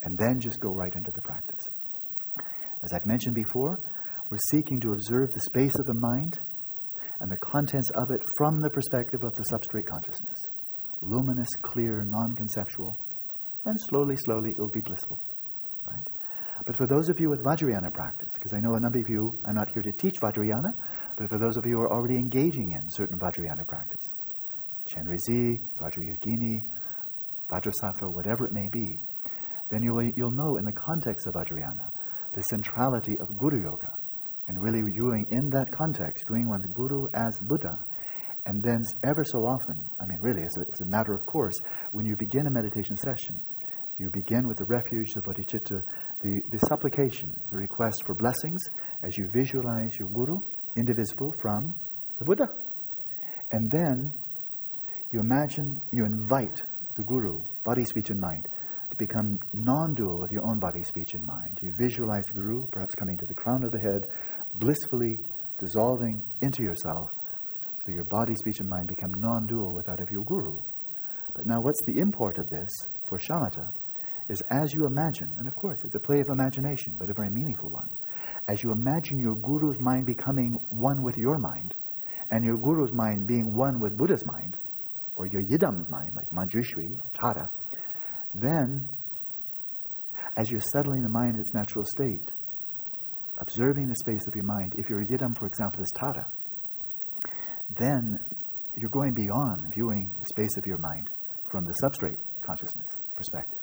and 0.03 0.17
then 0.17 0.39
just 0.39 0.59
go 0.59 0.69
right 0.69 0.93
into 0.93 1.11
the 1.11 1.21
practice. 1.21 1.63
As 2.83 2.93
I've 2.93 3.05
mentioned 3.05 3.35
before, 3.35 3.79
we're 4.29 4.37
seeking 4.51 4.79
to 4.81 4.91
observe 4.91 5.29
the 5.33 5.41
space 5.41 5.73
of 5.79 5.85
the 5.85 5.99
mind 5.99 6.39
and 7.19 7.31
the 7.31 7.37
contents 7.37 7.89
of 7.95 8.11
it 8.11 8.21
from 8.37 8.61
the 8.61 8.69
perspective 8.69 9.21
of 9.23 9.33
the 9.33 9.45
substrate 9.51 9.87
consciousness. 9.89 10.37
Luminous, 11.01 11.49
clear, 11.63 12.05
non 12.07 12.35
conceptual, 12.35 12.97
and 13.65 13.79
slowly, 13.89 14.15
slowly 14.17 14.51
it 14.51 14.59
will 14.59 14.69
be 14.69 14.81
blissful. 14.81 15.19
Right? 15.89 16.03
But 16.67 16.75
for 16.75 16.85
those 16.85 17.07
of 17.07 17.17
you 17.17 17.29
with 17.29 17.41
Vajrayana 17.45 17.93
practice, 17.93 18.27
because 18.33 18.51
I 18.53 18.59
know 18.59 18.75
a 18.75 18.79
number 18.81 18.99
of 18.99 19.07
you, 19.07 19.33
I'm 19.45 19.55
not 19.55 19.69
here 19.69 19.81
to 19.83 19.91
teach 19.93 20.15
Vajrayana, 20.21 20.73
but 21.17 21.29
for 21.29 21.39
those 21.39 21.55
of 21.55 21.65
you 21.65 21.77
who 21.77 21.81
are 21.83 21.93
already 21.93 22.15
engaging 22.15 22.73
in 22.73 22.89
certain 22.89 23.17
Vajrayana 23.17 23.65
practice, 23.65 24.03
Chenrezig, 24.85 25.59
Vajrayogini, 25.79 26.59
Vajrasattva, 27.49 28.13
whatever 28.13 28.45
it 28.45 28.51
may 28.51 28.67
be, 28.73 28.99
then 29.71 29.81
you'll, 29.81 30.03
you'll 30.17 30.31
know 30.31 30.57
in 30.57 30.65
the 30.65 30.73
context 30.73 31.25
of 31.27 31.35
Vajrayana 31.35 31.87
the 32.33 32.41
centrality 32.49 33.15
of 33.21 33.37
Guru 33.37 33.63
Yoga. 33.63 33.93
And 34.49 34.61
really 34.61 34.81
viewing 34.91 35.25
in 35.29 35.49
that 35.51 35.71
context, 35.71 36.25
viewing 36.27 36.49
one's 36.49 36.65
Guru 36.73 37.07
as 37.13 37.39
Buddha. 37.47 37.77
And 38.45 38.61
then 38.61 38.81
ever 39.05 39.23
so 39.25 39.39
often, 39.39 39.83
I 40.01 40.05
mean, 40.05 40.19
really, 40.21 40.43
as 40.43 40.55
a, 40.57 40.61
as 40.71 40.81
a 40.81 40.85
matter 40.85 41.13
of 41.13 41.25
course, 41.25 41.55
when 41.91 42.05
you 42.05 42.15
begin 42.17 42.47
a 42.47 42.51
meditation 42.51 42.95
session, 42.95 43.41
you 43.97 44.09
begin 44.11 44.47
with 44.47 44.57
the 44.57 44.65
refuge, 44.65 45.07
the 45.15 45.21
bodhicitta, 45.21 45.81
the, 46.21 46.41
the 46.51 46.59
supplication, 46.67 47.33
the 47.51 47.57
request 47.57 48.03
for 48.05 48.15
blessings 48.15 48.61
as 49.03 49.17
you 49.17 49.29
visualize 49.33 49.97
your 49.99 50.09
Guru, 50.09 50.39
indivisible 50.75 51.33
from 51.41 51.75
the 52.19 52.25
Buddha. 52.25 52.47
And 53.51 53.71
then 53.71 54.11
you 55.11 55.19
imagine, 55.19 55.79
you 55.91 56.05
invite 56.05 56.61
the 56.95 57.03
Guru, 57.03 57.41
body, 57.63 57.85
speech, 57.85 58.09
and 58.09 58.19
mind, 58.19 58.45
to 58.89 58.97
become 58.97 59.37
non 59.53 59.93
dual 59.93 60.19
with 60.19 60.31
your 60.31 60.45
own 60.45 60.59
body, 60.59 60.83
speech, 60.83 61.13
and 61.13 61.25
mind. 61.25 61.57
You 61.61 61.71
visualize 61.79 62.23
the 62.25 62.33
Guru, 62.33 62.65
perhaps 62.71 62.95
coming 62.95 63.17
to 63.17 63.25
the 63.25 63.33
crown 63.33 63.63
of 63.63 63.71
the 63.71 63.79
head, 63.79 64.05
blissfully 64.55 65.19
dissolving 65.59 66.23
into 66.41 66.63
yourself, 66.63 67.09
so 67.85 67.91
your 67.91 68.03
body, 68.05 68.35
speech, 68.35 68.59
and 68.59 68.69
mind 68.69 68.87
become 68.87 69.13
non 69.17 69.47
dual 69.47 69.73
with 69.73 69.85
that 69.85 70.01
of 70.01 70.09
your 70.11 70.23
Guru. 70.23 70.59
But 71.35 71.45
now, 71.45 71.61
what's 71.61 71.81
the 71.85 71.99
import 71.99 72.37
of 72.37 72.49
this 72.49 72.69
for 73.07 73.19
shamatha? 73.19 73.71
Is 74.29 74.41
as 74.49 74.73
you 74.73 74.85
imagine, 74.85 75.33
and 75.37 75.47
of 75.47 75.55
course 75.55 75.77
it's 75.83 75.95
a 75.95 75.99
play 75.99 76.19
of 76.19 76.27
imagination, 76.29 76.95
but 76.99 77.09
a 77.09 77.13
very 77.13 77.29
meaningful 77.29 77.69
one, 77.69 77.89
as 78.47 78.63
you 78.63 78.71
imagine 78.71 79.19
your 79.19 79.35
guru's 79.35 79.79
mind 79.79 80.05
becoming 80.05 80.57
one 80.69 81.03
with 81.03 81.17
your 81.17 81.37
mind, 81.37 81.73
and 82.31 82.43
your 82.43 82.57
guru's 82.57 82.91
mind 82.93 83.27
being 83.27 83.55
one 83.55 83.79
with 83.79 83.97
Buddha's 83.97 84.25
mind, 84.25 84.57
or 85.15 85.27
your 85.27 85.43
yidam's 85.43 85.89
mind, 85.89 86.11
like 86.15 86.29
Manjushri, 86.31 86.95
Tara, 87.13 87.49
then 88.33 88.87
as 90.35 90.51
you're 90.51 90.61
settling 90.73 91.01
the 91.01 91.09
mind 91.09 91.35
in 91.35 91.41
its 91.41 91.53
natural 91.53 91.85
state, 91.85 92.31
observing 93.39 93.87
the 93.87 93.95
space 93.95 94.27
of 94.27 94.35
your 94.35 94.43
mind, 94.43 94.73
if 94.77 94.89
your 94.89 95.03
yidam, 95.03 95.37
for 95.37 95.47
example, 95.47 95.81
is 95.81 95.91
Tara, 95.95 96.29
then 97.77 98.19
you're 98.75 98.89
going 98.89 99.13
beyond 99.13 99.73
viewing 99.73 100.13
the 100.19 100.25
space 100.25 100.55
of 100.57 100.65
your 100.65 100.77
mind 100.77 101.09
from 101.49 101.63
the 101.65 101.73
substrate 101.83 102.17
consciousness 102.45 102.97
perspective. 103.15 103.59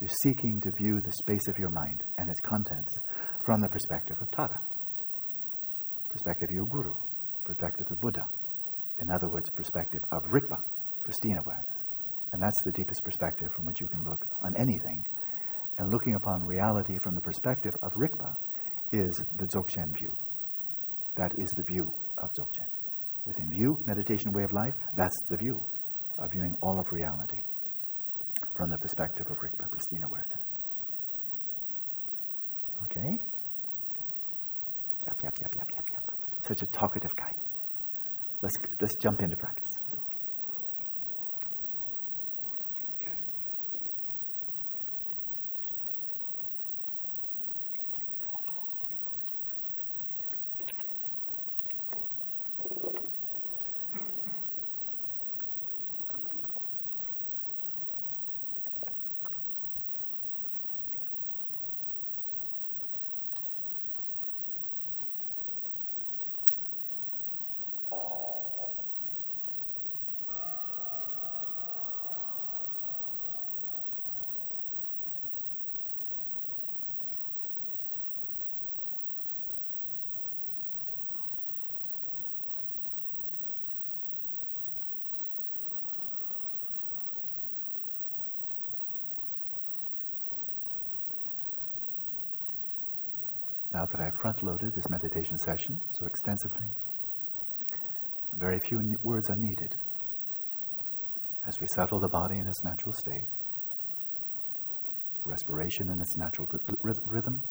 You're 0.00 0.10
seeking 0.24 0.60
to 0.60 0.72
view 0.76 1.00
the 1.00 1.12
space 1.12 1.46
of 1.48 1.58
your 1.58 1.70
mind 1.70 2.02
and 2.18 2.28
its 2.28 2.40
contents 2.40 2.92
from 3.44 3.60
the 3.60 3.68
perspective 3.68 4.16
of 4.20 4.30
Tara, 4.30 4.58
perspective 6.10 6.48
of 6.50 6.54
your 6.54 6.66
Guru, 6.66 6.94
perspective 7.44 7.86
of 7.90 7.96
the 7.96 8.00
Buddha. 8.00 8.26
In 8.98 9.10
other 9.10 9.28
words, 9.28 9.48
perspective 9.50 10.00
of 10.10 10.22
Rigpa, 10.24 10.58
pristine 11.04 11.38
awareness. 11.38 11.84
And 12.32 12.42
that's 12.42 12.62
the 12.64 12.72
deepest 12.72 13.04
perspective 13.04 13.48
from 13.54 13.66
which 13.66 13.80
you 13.80 13.86
can 13.86 14.04
look 14.04 14.26
on 14.42 14.54
anything. 14.56 15.02
And 15.78 15.92
looking 15.92 16.16
upon 16.16 16.42
reality 16.42 16.96
from 17.02 17.14
the 17.14 17.20
perspective 17.20 17.72
of 17.82 17.92
Rigpa 17.92 18.34
is 18.92 19.24
the 19.36 19.46
Dzogchen 19.46 19.96
view. 19.96 20.12
That 21.16 21.32
is 21.38 21.50
the 21.56 21.72
view 21.72 21.92
of 22.18 22.30
Dzogchen. 22.30 22.66
Within 23.26 23.48
view, 23.50 23.76
meditation, 23.86 24.32
way 24.32 24.42
of 24.42 24.52
life, 24.52 24.74
that's 24.96 25.20
the 25.30 25.36
view 25.36 25.60
of 26.18 26.30
viewing 26.32 26.56
all 26.62 26.78
of 26.78 26.86
reality 26.90 27.38
from 28.56 28.70
the 28.70 28.78
perspective 28.78 29.26
of 29.30 29.38
Rigpa, 29.38 29.68
pristine 29.70 30.02
awareness. 30.04 30.40
Okay? 32.84 33.18
Yep, 35.06 35.22
yep, 35.22 35.38
yep, 35.40 35.54
yep, 35.56 35.68
yep, 35.74 35.84
yep. 35.92 36.02
Such 36.42 36.62
a 36.62 36.66
talkative 36.66 37.14
guy. 37.16 37.32
Let's, 38.42 38.54
let's 38.80 38.94
jump 38.96 39.20
into 39.20 39.36
practice. 39.36 39.70
Now 93.84 93.98
that 93.98 94.00
I've 94.00 94.16
front 94.18 94.42
loaded 94.42 94.74
this 94.74 94.88
meditation 94.88 95.36
session 95.36 95.78
so 95.90 96.06
extensively, 96.06 96.68
very 98.32 98.58
few 98.66 98.80
words 99.02 99.28
are 99.28 99.36
needed 99.36 99.74
as 101.46 101.60
we 101.60 101.66
settle 101.74 102.00
the 102.00 102.08
body 102.08 102.38
in 102.38 102.46
its 102.46 102.64
natural 102.64 102.94
state, 102.94 103.28
respiration 105.26 105.90
in 105.90 106.00
its 106.00 106.16
natural 106.16 106.48
rhythm, 106.82 107.42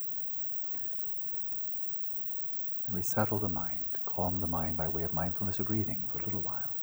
And 2.88 2.96
we 2.96 3.02
settle 3.14 3.38
the 3.38 3.50
mind, 3.50 4.00
calm 4.06 4.42
the 4.42 4.48
mind 4.48 4.76
by 4.76 4.88
way 4.88 5.04
of 5.04 5.14
mindfulness 5.14 5.60
of 5.60 5.68
breathing 5.68 6.08
for 6.12 6.18
a 6.18 6.26
little 6.26 6.42
while. 6.42 6.83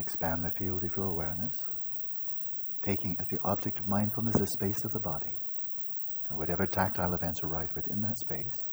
Expand 0.00 0.42
the 0.42 0.50
field 0.58 0.82
of 0.82 0.90
your 0.96 1.06
awareness, 1.06 1.54
taking 2.82 3.16
as 3.20 3.26
the 3.30 3.38
object 3.44 3.78
of 3.78 3.86
mindfulness 3.86 4.34
the 4.36 4.46
space 4.46 4.78
of 4.84 4.92
the 4.92 5.00
body, 5.00 5.34
and 6.28 6.38
whatever 6.38 6.66
tactile 6.66 7.14
events 7.14 7.40
arise 7.44 7.68
within 7.76 8.00
that 8.00 8.16
space. 8.18 8.64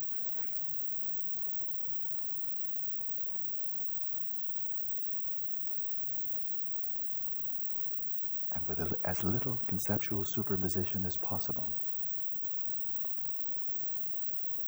And 8.54 8.64
with 8.68 8.94
as 9.06 9.24
little 9.24 9.60
conceptual 9.68 10.24
superposition 10.26 11.06
as 11.06 11.16
possible. 11.22 11.70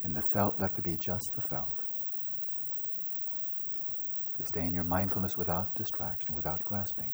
In 0.04 0.12
the 0.12 0.22
felt, 0.34 0.54
let 0.60 0.70
there 0.76 0.82
be 0.84 0.96
just 1.00 1.26
the 1.34 1.42
felt. 1.50 1.89
Sustain 4.40 4.72
your 4.72 4.84
mindfulness 4.84 5.36
without 5.36 5.74
distraction, 5.74 6.34
without 6.34 6.64
grasping 6.64 7.12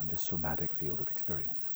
on 0.00 0.08
this 0.08 0.24
somatic 0.30 0.70
field 0.80 0.98
of 0.98 1.08
experience. 1.08 1.75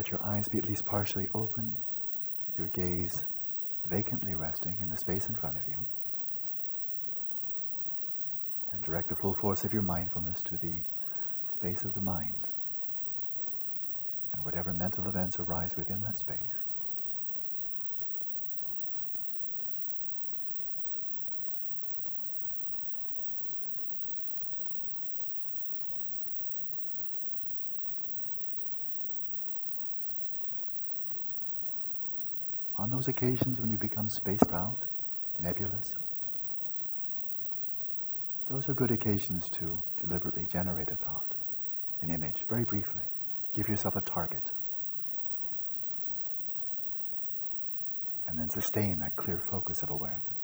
Let 0.00 0.10
your 0.10 0.24
eyes 0.24 0.48
be 0.50 0.56
at 0.56 0.64
least 0.64 0.86
partially 0.86 1.26
open, 1.34 1.76
your 2.56 2.68
gaze 2.68 3.26
vacantly 3.90 4.34
resting 4.34 4.78
in 4.80 4.88
the 4.88 4.96
space 4.96 5.28
in 5.28 5.34
front 5.34 5.58
of 5.58 5.62
you. 5.68 5.74
And 8.72 8.82
direct 8.82 9.10
the 9.10 9.16
full 9.20 9.34
force 9.42 9.62
of 9.62 9.74
your 9.74 9.82
mindfulness 9.82 10.40
to 10.44 10.56
the 10.56 10.78
space 11.52 11.84
of 11.84 11.92
the 11.92 12.00
mind 12.00 12.46
and 14.32 14.42
whatever 14.42 14.72
mental 14.72 15.04
events 15.06 15.36
arise 15.38 15.74
within 15.76 16.00
that 16.00 16.16
space. 16.16 16.69
On 32.80 32.90
those 32.90 33.08
occasions 33.08 33.60
when 33.60 33.68
you 33.68 33.76
become 33.78 34.08
spaced 34.08 34.50
out, 34.54 34.86
nebulous, 35.38 35.84
those 38.48 38.66
are 38.70 38.74
good 38.74 38.90
occasions 38.90 39.48
to 39.50 39.78
deliberately 40.00 40.46
generate 40.50 40.88
a 40.90 40.96
thought, 41.04 41.34
an 42.00 42.10
image, 42.10 42.42
very 42.48 42.64
briefly. 42.64 43.02
Give 43.54 43.68
yourself 43.68 43.94
a 43.96 44.00
target. 44.00 44.50
And 48.26 48.38
then 48.38 48.48
sustain 48.48 48.98
that 49.00 49.14
clear 49.16 49.38
focus 49.50 49.82
of 49.82 49.90
awareness. 49.90 50.39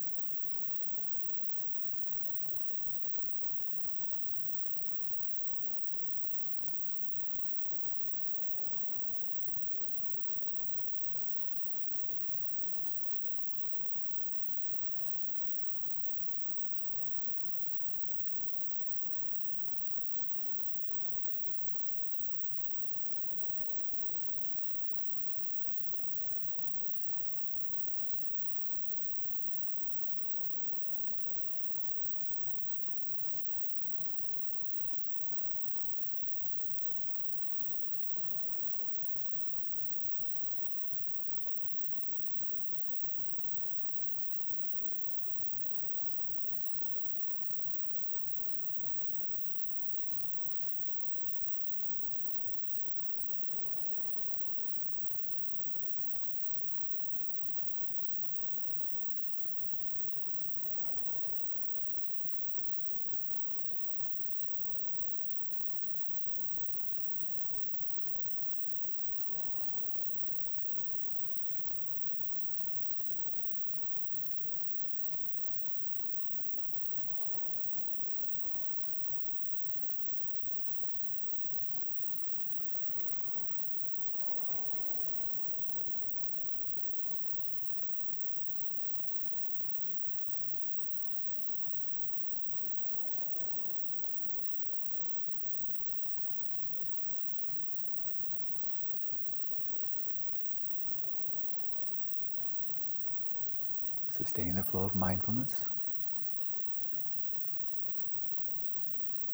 Sustain 104.16 104.54
the 104.54 104.62
flow 104.70 104.84
of 104.86 104.94
mindfulness. 104.94 105.66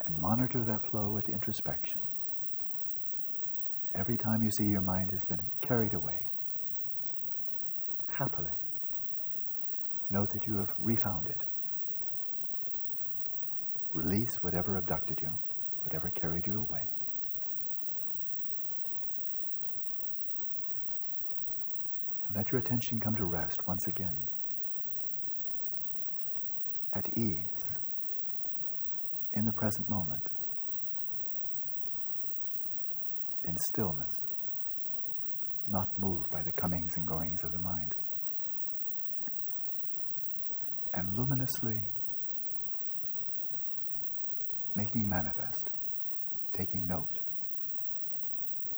And 0.06 0.16
monitor 0.18 0.64
that 0.64 0.80
flow 0.90 1.12
with 1.12 1.28
introspection. 1.28 2.00
Every 3.94 4.16
time 4.16 4.42
you 4.42 4.50
see 4.50 4.64
your 4.64 4.80
mind 4.80 5.10
has 5.12 5.24
been 5.24 5.38
carried 5.60 5.94
away, 5.94 6.26
happily, 8.08 8.50
note 10.10 10.28
that 10.32 10.46
you 10.46 10.56
have 10.58 10.68
refound 10.80 11.28
it. 11.28 11.44
Release 13.92 14.34
whatever 14.40 14.78
abducted 14.78 15.20
you, 15.22 15.30
whatever 15.82 16.10
carried 16.10 16.46
you 16.46 16.58
away. 16.58 16.88
And 22.26 22.34
let 22.34 22.50
your 22.50 22.60
attention 22.60 22.98
come 22.98 23.14
to 23.14 23.26
rest 23.26 23.60
once 23.68 23.86
again 23.86 24.16
at 26.94 27.08
ease 27.16 27.64
in 29.34 29.44
the 29.44 29.52
present 29.52 29.88
moment, 29.88 30.28
in 33.44 33.56
stillness, 33.72 34.12
not 35.68 35.88
moved 35.98 36.30
by 36.30 36.42
the 36.42 36.52
comings 36.52 36.92
and 36.96 37.06
goings 37.06 37.42
of 37.44 37.52
the 37.52 37.60
mind. 37.60 37.94
And 40.94 41.16
luminously 41.16 41.80
making 44.74 45.08
manifest, 45.08 45.70
taking 46.52 46.86
note 46.86 47.18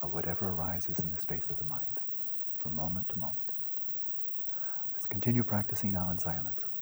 of 0.03 0.13
whatever 0.13 0.51
arises 0.51 0.97
in 1.03 1.11
the 1.11 1.21
space 1.21 1.49
of 1.51 1.57
the 1.57 1.65
mind 1.65 1.99
from 2.63 2.77
moment 2.77 3.09
to 3.09 3.19
moment. 3.19 3.51
Let's 4.93 5.07
continue 5.11 5.43
practicing 5.43 5.93
now 5.93 6.11
in 6.11 6.19
silence. 6.19 6.74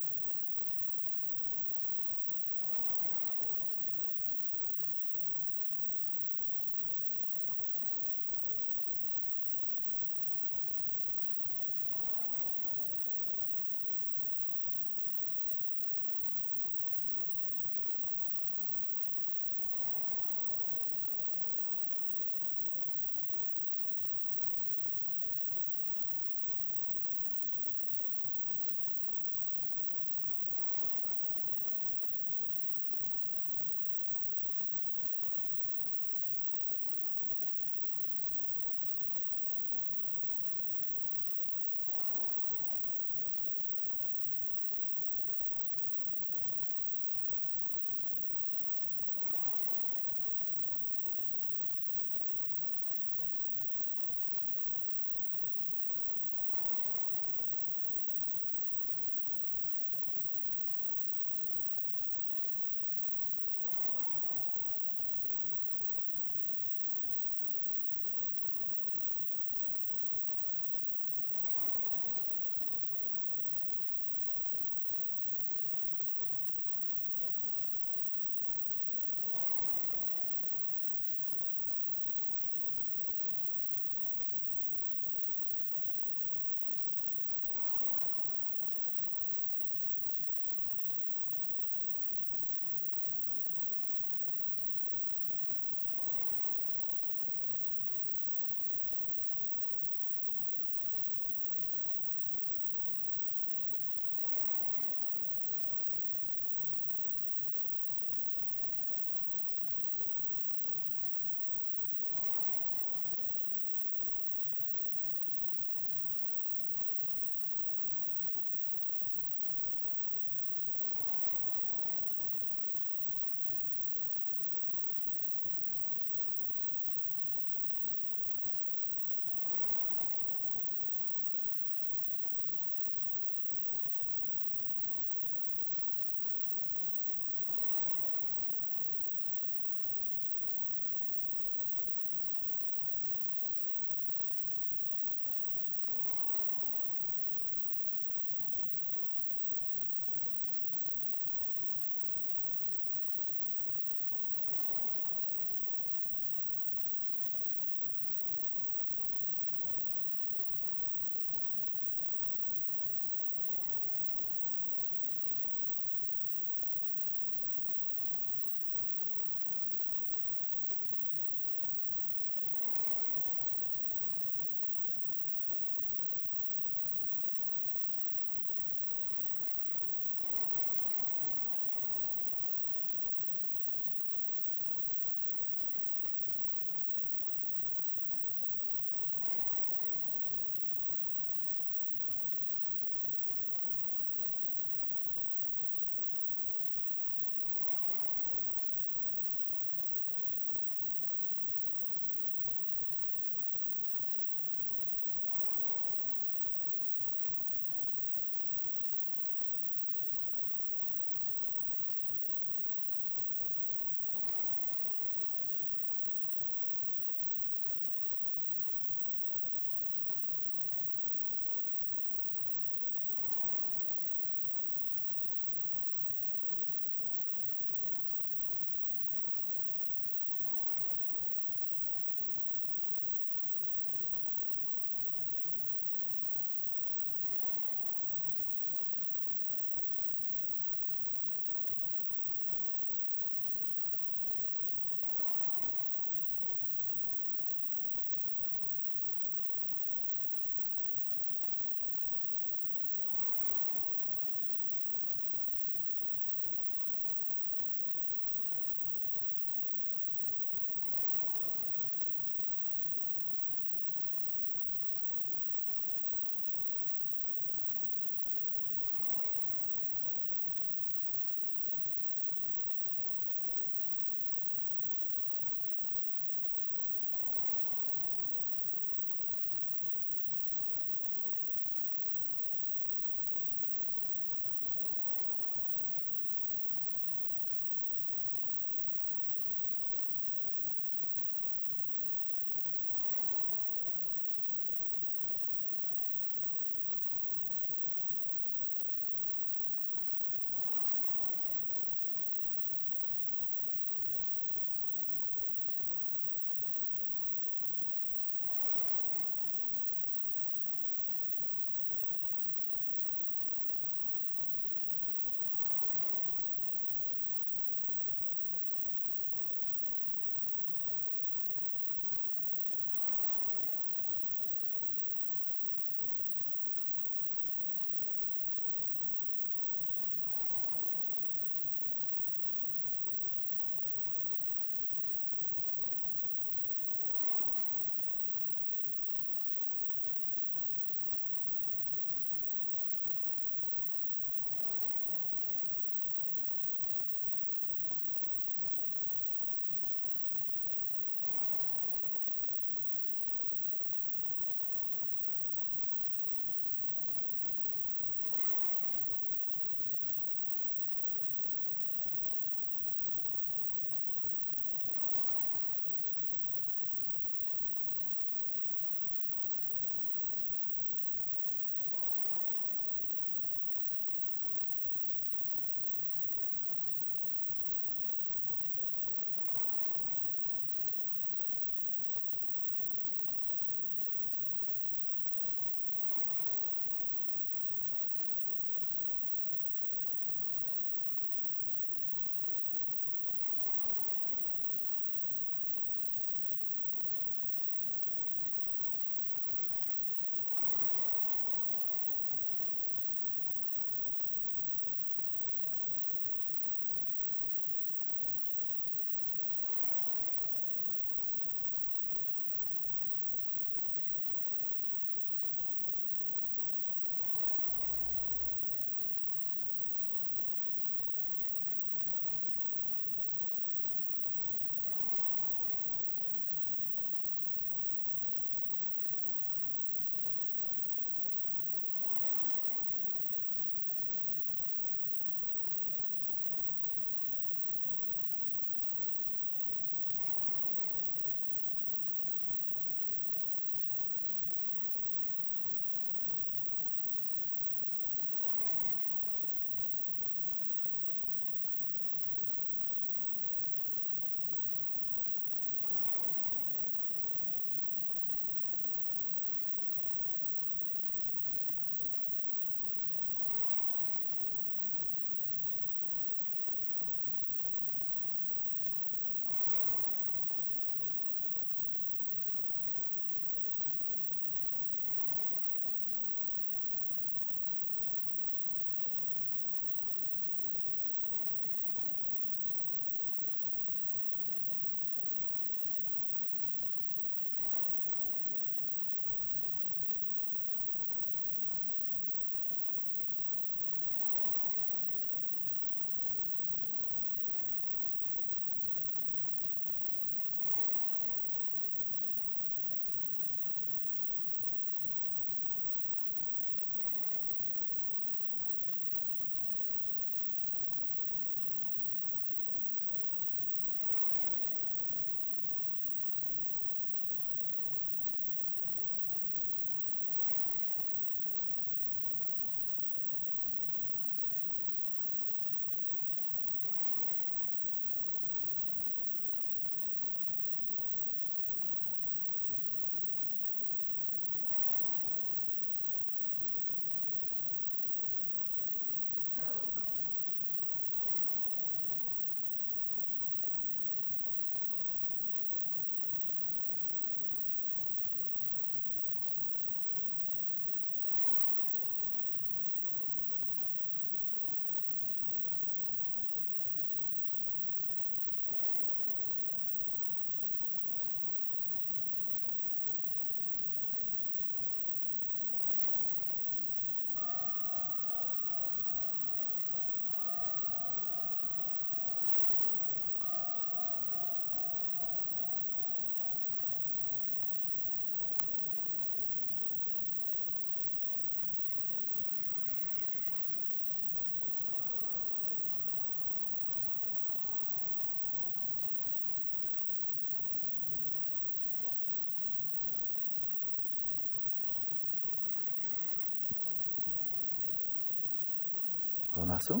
Onaso. 599.56 600.00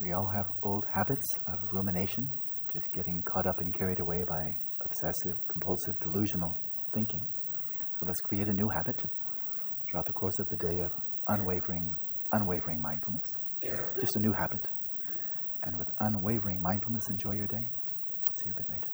We 0.00 0.12
all 0.12 0.28
have 0.34 0.46
old 0.62 0.84
habits 0.92 1.28
of 1.46 1.58
rumination, 1.72 2.28
just 2.72 2.92
getting 2.92 3.22
caught 3.22 3.46
up 3.46 3.58
and 3.58 3.72
carried 3.78 4.00
away 4.00 4.24
by 4.28 4.56
obsessive, 4.84 5.38
compulsive, 5.48 5.94
delusional 6.00 6.56
thinking. 6.92 7.24
So 8.00 8.06
let's 8.06 8.20
create 8.20 8.48
a 8.48 8.52
new 8.52 8.68
habit 8.68 9.00
throughout 9.88 10.06
the 10.06 10.12
course 10.12 10.38
of 10.40 10.48
the 10.48 10.56
day 10.56 10.80
of 10.80 10.90
unwavering, 11.28 11.92
unwavering 12.32 12.82
mindfulness. 12.82 13.28
Just 14.00 14.16
a 14.16 14.20
new 14.20 14.32
habit. 14.32 14.68
And 15.62 15.76
with 15.78 15.88
unwavering 16.00 16.60
mindfulness, 16.60 17.08
enjoy 17.10 17.32
your 17.32 17.46
day. 17.46 17.70
See 18.34 18.46
you 18.46 18.52
a 18.52 18.60
bit 18.60 18.66
later. 18.70 18.91